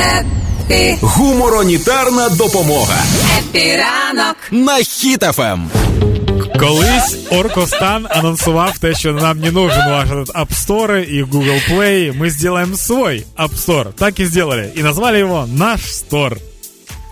[0.00, 0.98] Happy.
[1.00, 2.96] Гумороністарна допомога.
[3.38, 5.70] Happy ранок на Хіт FM.
[6.60, 12.18] Колись Оркостан анонсував те, що нам не нужен ваш этот App Store и Google Play.
[12.18, 13.92] Мы сделаем свой App Store.
[13.92, 14.72] Так и сделали.
[14.76, 16.38] И назвали его «Наш Store».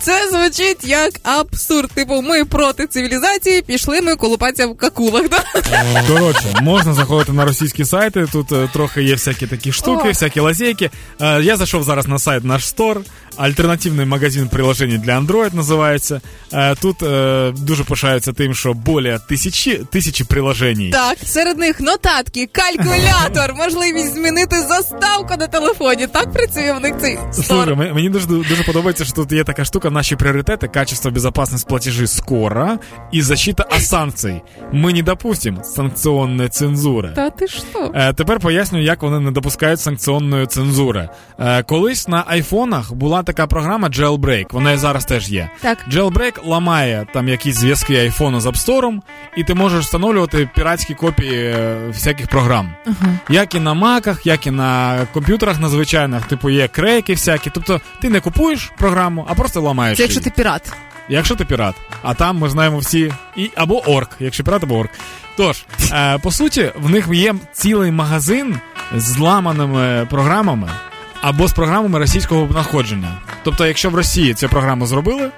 [0.01, 1.91] Це звучить як абсурд.
[1.91, 5.23] Типу, ми проти цивілізації, пішли ми колупатися в какулах.
[5.29, 5.43] Да?
[6.07, 8.25] Коротше, можна заходити на російські сайти.
[8.31, 10.07] Тут е, трохи є всякі такі штуки, О.
[10.11, 10.89] всякі лазейки.
[11.21, 13.01] Е, я зайшов зараз на сайт наш стор.
[13.37, 16.21] Альтернативний магазин приложень для Android називається.
[16.53, 20.89] Е, тут е, дуже пишаються тим, що більше тисячі, тисячі приложень.
[20.91, 26.07] Так, серед них нотатки, калькулятор, можливість змінити заставку на телефоні.
[26.07, 27.69] Так працює в них цей Слухай, стор.
[27.71, 29.86] м- мені дуже дуже подобається, що тут є така штука.
[29.90, 32.78] Наші пріоритети, качество, безопасность платежи скоро
[33.12, 34.42] і защита от санкцій.
[34.72, 37.12] Ми не допустим санкціонної цензури.
[37.16, 37.90] Та ти що?
[37.94, 41.08] Е, тепер поясню, як вони не допускають санкціонної цензури.
[41.38, 45.50] Е, колись на айфонах була така програма Jailbreak, вона і зараз теж є.
[45.60, 45.78] Так.
[45.92, 48.98] Jailbreak ламає там якісь зв'язки айфону з App Store,
[49.36, 52.70] і ти можеш встановлювати піратські копії е, всяких програм.
[53.28, 57.50] Як і на маках, як і на комп'ютерах на звичайних, типу є крейки всякі.
[57.50, 59.96] Тобто ти не купуєш програму, а просто ламаєш.
[59.96, 60.30] Це якщо її.
[60.30, 60.72] ти пірат.
[61.08, 64.90] Якщо ти пірат, а там ми знаємо всі і або орк, якщо пірат, або орк.
[65.36, 68.60] Тож, е, по суті, в них є цілий магазин
[68.96, 70.70] з зламаними програмами
[71.20, 73.16] або з програмами російського знаходження.
[73.42, 75.30] Тобто, якщо в Росії цю програму зробили,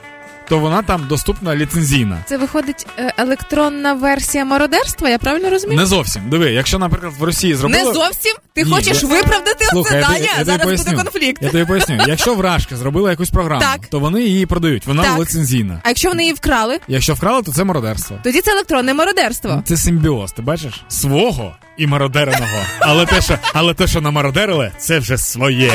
[0.50, 2.18] то вона там доступна ліцензійна.
[2.26, 5.80] Це виходить е, електронна версія мародерства, я правильно розумію?
[5.80, 6.30] Не зовсім.
[6.30, 7.84] Диви, якщо, наприклад, в Росії зробили.
[7.84, 8.32] Не зовсім?
[8.54, 10.38] Ти Ні, хочеш я- виправдати Слухай, це я, Даня?
[10.38, 10.92] я, Зараз поясню.
[10.92, 11.42] буде конфлікт.
[11.42, 11.98] Я тобі поясню.
[12.06, 13.86] Якщо вражка зробила якусь програму, Так.
[13.86, 14.86] то вони її продають.
[14.86, 15.20] Вона Так.
[15.20, 15.80] ліцензійна.
[15.84, 18.18] А якщо вони її вкрали, Якщо вкрали, то це мародерство.
[18.22, 19.62] тоді це електронне мародерство.
[19.66, 20.84] Це симбіоз, ти бачиш?
[20.88, 22.58] Свого і мародереного.
[22.80, 25.72] Але те, що, але те, що намародерили, це вже своє.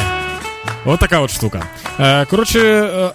[0.85, 1.63] От така от штука.
[1.99, 2.59] Е, коротше,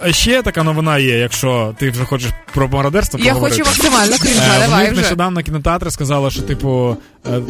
[0.06, 3.62] е, ще така новина є, якщо ти вже хочеш про мародерство Я поговорити.
[3.62, 5.00] хочу максимально крінжа, Е, давай вже.
[5.00, 7.40] нещодавно кінотеатри сказали, що, типу, е,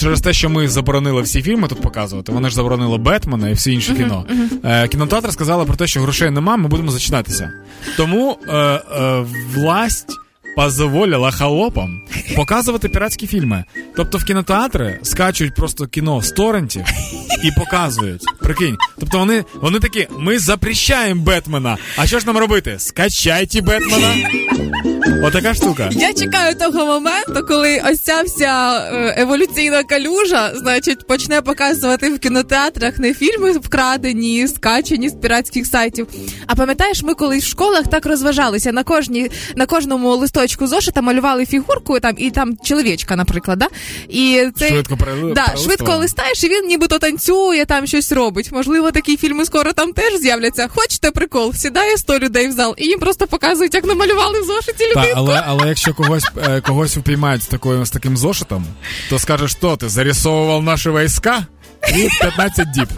[0.00, 3.72] через те, що ми заборонили всі фільми тут показувати, вони ж заборонили Бетмена і всі
[3.72, 4.24] інші кіно.
[4.64, 7.50] Е, Кінотеатри сказали про те, що грошей нема, ми будемо зачинатися.
[7.96, 8.38] Тому
[9.54, 10.16] власть.
[10.60, 12.00] Позволила холопам
[12.36, 13.64] показувати піратські фільми.
[13.96, 16.84] Тобто в кінотеатри скачують просто кіно з торрентів
[17.44, 18.22] і показують.
[18.40, 18.76] Прикинь.
[18.98, 21.76] Тобто вони, вони такі: ми запрещаємо Бетмена.
[21.96, 22.74] А що ж нам робити?
[22.78, 24.14] Скачайте Бетмена.
[25.22, 25.88] Отака штука.
[25.92, 32.18] Я чекаю того моменту, коли ось ця вся е, еволюційна калюжа, значить, почне показувати в
[32.18, 36.06] кінотеатрах не фільми вкрадені, скачені з піратських сайтів.
[36.46, 41.46] А пам'ятаєш, ми колись в школах так розважалися на кожній на кожному листочку зошита малювали
[41.46, 43.66] фігурку там і там чоловічка, наприклад, да?
[44.08, 48.52] І це Швидко перели- да, швидко листаєш, і він нібито танцює, там щось робить.
[48.52, 50.68] Можливо, такі фільми скоро там теж з'являться.
[50.74, 51.54] Хочете прикол?
[51.54, 55.12] Сідає 100 людей в зал, і їм просто показують, як намалювали в зошиті людей.
[55.12, 58.66] Та, але, але якщо когось, е, когось упіймають з, такою, з таким зошитом,
[59.10, 61.46] то скажеш, що ти зарисовував наші війська?
[61.96, 62.88] І 15 діб.